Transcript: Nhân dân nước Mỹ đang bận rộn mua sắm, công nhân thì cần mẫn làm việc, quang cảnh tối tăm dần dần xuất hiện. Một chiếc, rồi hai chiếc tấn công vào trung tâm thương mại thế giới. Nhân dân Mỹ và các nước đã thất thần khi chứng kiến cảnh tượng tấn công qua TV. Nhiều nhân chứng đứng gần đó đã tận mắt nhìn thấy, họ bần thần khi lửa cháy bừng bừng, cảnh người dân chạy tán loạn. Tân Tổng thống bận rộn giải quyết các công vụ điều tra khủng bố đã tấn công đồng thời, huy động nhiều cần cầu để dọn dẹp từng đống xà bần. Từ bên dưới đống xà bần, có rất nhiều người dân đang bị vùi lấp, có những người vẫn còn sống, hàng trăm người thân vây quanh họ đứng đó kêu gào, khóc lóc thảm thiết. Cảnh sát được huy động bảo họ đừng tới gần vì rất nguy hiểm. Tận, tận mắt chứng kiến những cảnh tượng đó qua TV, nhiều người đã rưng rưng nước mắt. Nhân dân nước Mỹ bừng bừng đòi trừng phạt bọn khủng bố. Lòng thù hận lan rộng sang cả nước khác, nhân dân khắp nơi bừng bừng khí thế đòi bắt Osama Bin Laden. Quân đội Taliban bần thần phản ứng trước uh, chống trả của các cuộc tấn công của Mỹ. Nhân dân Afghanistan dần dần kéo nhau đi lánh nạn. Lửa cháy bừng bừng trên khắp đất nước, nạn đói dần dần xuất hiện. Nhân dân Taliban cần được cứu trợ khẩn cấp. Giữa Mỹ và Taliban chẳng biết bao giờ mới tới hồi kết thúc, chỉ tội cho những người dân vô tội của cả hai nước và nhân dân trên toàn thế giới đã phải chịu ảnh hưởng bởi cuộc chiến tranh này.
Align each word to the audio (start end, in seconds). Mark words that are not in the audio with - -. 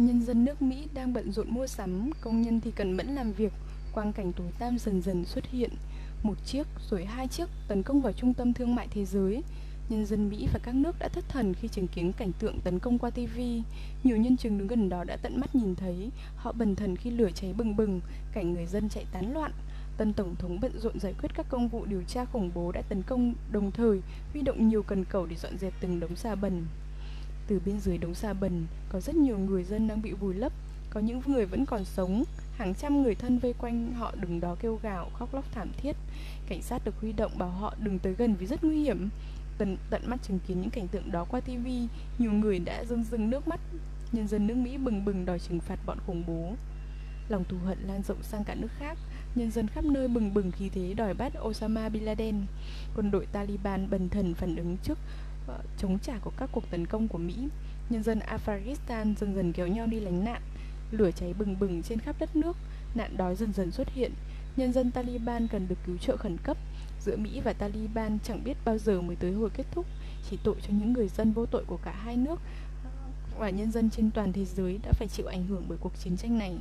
Nhân 0.00 0.22
dân 0.22 0.44
nước 0.44 0.62
Mỹ 0.62 0.88
đang 0.94 1.12
bận 1.12 1.32
rộn 1.32 1.46
mua 1.50 1.66
sắm, 1.66 2.10
công 2.20 2.42
nhân 2.42 2.60
thì 2.60 2.70
cần 2.70 2.96
mẫn 2.96 3.06
làm 3.06 3.32
việc, 3.32 3.52
quang 3.92 4.12
cảnh 4.12 4.32
tối 4.32 4.46
tăm 4.58 4.78
dần 4.78 5.02
dần 5.02 5.24
xuất 5.24 5.46
hiện. 5.50 5.70
Một 6.22 6.34
chiếc, 6.46 6.66
rồi 6.90 7.04
hai 7.04 7.28
chiếc 7.28 7.48
tấn 7.68 7.82
công 7.82 8.00
vào 8.00 8.12
trung 8.12 8.34
tâm 8.34 8.52
thương 8.52 8.74
mại 8.74 8.88
thế 8.90 9.04
giới. 9.04 9.42
Nhân 9.88 10.06
dân 10.06 10.28
Mỹ 10.28 10.48
và 10.52 10.60
các 10.62 10.74
nước 10.74 10.96
đã 10.98 11.08
thất 11.08 11.24
thần 11.28 11.54
khi 11.54 11.68
chứng 11.68 11.88
kiến 11.88 12.12
cảnh 12.12 12.32
tượng 12.38 12.60
tấn 12.64 12.78
công 12.78 12.98
qua 12.98 13.10
TV. 13.10 13.40
Nhiều 14.04 14.16
nhân 14.16 14.36
chứng 14.36 14.58
đứng 14.58 14.66
gần 14.66 14.88
đó 14.88 15.04
đã 15.04 15.16
tận 15.22 15.40
mắt 15.40 15.54
nhìn 15.54 15.74
thấy, 15.74 16.10
họ 16.36 16.52
bần 16.52 16.76
thần 16.76 16.96
khi 16.96 17.10
lửa 17.10 17.30
cháy 17.34 17.52
bừng 17.52 17.76
bừng, 17.76 18.00
cảnh 18.32 18.52
người 18.54 18.66
dân 18.66 18.88
chạy 18.88 19.04
tán 19.12 19.32
loạn. 19.32 19.52
Tân 19.96 20.12
Tổng 20.12 20.34
thống 20.38 20.58
bận 20.60 20.72
rộn 20.78 21.00
giải 21.00 21.14
quyết 21.20 21.28
các 21.34 21.46
công 21.48 21.68
vụ 21.68 21.84
điều 21.84 22.02
tra 22.02 22.24
khủng 22.24 22.50
bố 22.54 22.72
đã 22.72 22.82
tấn 22.82 23.02
công 23.02 23.34
đồng 23.52 23.70
thời, 23.70 24.00
huy 24.32 24.42
động 24.42 24.68
nhiều 24.68 24.82
cần 24.82 25.04
cầu 25.04 25.26
để 25.26 25.36
dọn 25.36 25.58
dẹp 25.58 25.72
từng 25.80 26.00
đống 26.00 26.16
xà 26.16 26.34
bần. 26.34 26.66
Từ 27.50 27.60
bên 27.66 27.80
dưới 27.80 27.98
đống 27.98 28.14
xà 28.14 28.32
bần, 28.32 28.66
có 28.88 29.00
rất 29.00 29.16
nhiều 29.16 29.38
người 29.38 29.64
dân 29.64 29.88
đang 29.88 30.02
bị 30.02 30.12
vùi 30.12 30.34
lấp, 30.34 30.52
có 30.90 31.00
những 31.00 31.20
người 31.26 31.46
vẫn 31.46 31.66
còn 31.66 31.84
sống, 31.84 32.24
hàng 32.56 32.74
trăm 32.74 33.02
người 33.02 33.14
thân 33.14 33.38
vây 33.38 33.52
quanh 33.52 33.92
họ 33.92 34.12
đứng 34.20 34.40
đó 34.40 34.56
kêu 34.60 34.78
gào, 34.82 35.10
khóc 35.14 35.34
lóc 35.34 35.44
thảm 35.52 35.68
thiết. 35.76 35.96
Cảnh 36.48 36.62
sát 36.62 36.84
được 36.84 37.00
huy 37.00 37.12
động 37.12 37.38
bảo 37.38 37.48
họ 37.48 37.74
đừng 37.80 37.98
tới 37.98 38.14
gần 38.14 38.34
vì 38.34 38.46
rất 38.46 38.64
nguy 38.64 38.82
hiểm. 38.82 39.08
Tận, 39.58 39.76
tận 39.90 40.02
mắt 40.06 40.22
chứng 40.22 40.38
kiến 40.46 40.60
những 40.60 40.70
cảnh 40.70 40.88
tượng 40.88 41.12
đó 41.12 41.26
qua 41.30 41.40
TV, 41.40 41.66
nhiều 42.18 42.32
người 42.32 42.58
đã 42.58 42.84
rưng 42.84 43.04
rưng 43.04 43.30
nước 43.30 43.48
mắt. 43.48 43.60
Nhân 44.12 44.28
dân 44.28 44.46
nước 44.46 44.56
Mỹ 44.56 44.76
bừng 44.76 45.04
bừng 45.04 45.24
đòi 45.24 45.38
trừng 45.38 45.60
phạt 45.60 45.78
bọn 45.86 45.98
khủng 46.06 46.24
bố. 46.26 46.54
Lòng 47.28 47.44
thù 47.48 47.56
hận 47.64 47.78
lan 47.86 48.02
rộng 48.02 48.22
sang 48.22 48.44
cả 48.44 48.54
nước 48.54 48.70
khác, 48.78 48.98
nhân 49.34 49.50
dân 49.50 49.68
khắp 49.68 49.84
nơi 49.84 50.08
bừng 50.08 50.34
bừng 50.34 50.50
khí 50.50 50.68
thế 50.68 50.94
đòi 50.94 51.14
bắt 51.14 51.32
Osama 51.42 51.88
Bin 51.88 52.02
Laden. 52.02 52.46
Quân 52.96 53.10
đội 53.10 53.26
Taliban 53.26 53.90
bần 53.90 54.08
thần 54.08 54.34
phản 54.34 54.56
ứng 54.56 54.76
trước 54.82 54.98
uh, 55.48 55.60
chống 55.78 55.98
trả 55.98 56.18
của 56.18 56.32
các 56.36 56.50
cuộc 56.52 56.70
tấn 56.70 56.86
công 56.86 57.08
của 57.08 57.18
Mỹ. 57.18 57.48
Nhân 57.90 58.02
dân 58.02 58.18
Afghanistan 58.18 59.14
dần 59.20 59.34
dần 59.34 59.52
kéo 59.52 59.66
nhau 59.66 59.86
đi 59.86 60.00
lánh 60.00 60.24
nạn. 60.24 60.42
Lửa 60.90 61.10
cháy 61.10 61.34
bừng 61.38 61.58
bừng 61.58 61.82
trên 61.82 61.98
khắp 61.98 62.16
đất 62.18 62.36
nước, 62.36 62.56
nạn 62.94 63.16
đói 63.16 63.36
dần 63.36 63.52
dần 63.52 63.70
xuất 63.70 63.88
hiện. 63.88 64.12
Nhân 64.56 64.72
dân 64.72 64.90
Taliban 64.90 65.48
cần 65.48 65.68
được 65.68 65.78
cứu 65.86 65.96
trợ 65.96 66.16
khẩn 66.16 66.36
cấp. 66.42 66.56
Giữa 67.00 67.16
Mỹ 67.16 67.40
và 67.44 67.52
Taliban 67.52 68.18
chẳng 68.24 68.44
biết 68.44 68.56
bao 68.64 68.78
giờ 68.78 69.00
mới 69.00 69.16
tới 69.16 69.32
hồi 69.32 69.50
kết 69.54 69.64
thúc, 69.72 69.86
chỉ 70.30 70.38
tội 70.44 70.56
cho 70.62 70.68
những 70.70 70.92
người 70.92 71.08
dân 71.08 71.32
vô 71.32 71.46
tội 71.46 71.64
của 71.66 71.78
cả 71.84 71.92
hai 71.92 72.16
nước 72.16 72.40
và 73.38 73.50
nhân 73.50 73.72
dân 73.72 73.90
trên 73.90 74.10
toàn 74.10 74.32
thế 74.32 74.44
giới 74.44 74.78
đã 74.82 74.92
phải 74.92 75.08
chịu 75.08 75.26
ảnh 75.26 75.46
hưởng 75.46 75.64
bởi 75.68 75.78
cuộc 75.80 75.92
chiến 76.04 76.16
tranh 76.16 76.38
này. 76.38 76.56